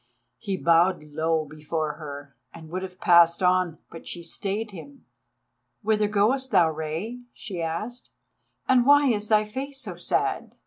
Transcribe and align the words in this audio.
He 0.39 0.57
bowed 0.57 1.03
low 1.03 1.45
before 1.45 1.93
her 1.97 2.35
and 2.51 2.71
would 2.71 2.81
have 2.81 2.99
passed 2.99 3.43
on, 3.43 3.77
but 3.91 4.07
she 4.07 4.23
stayed 4.23 4.71
him. 4.71 5.05
"Whither 5.83 6.07
goest 6.07 6.49
thou, 6.49 6.71
Rei?" 6.71 7.19
she 7.35 7.61
asked, 7.61 8.09
"and 8.67 8.87
why 8.87 9.09
is 9.09 9.27
thy 9.27 9.45
face 9.45 9.79
so 9.81 9.93
sad?" 9.97 10.55